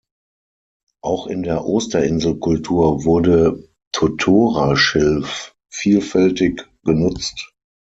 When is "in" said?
1.27-1.43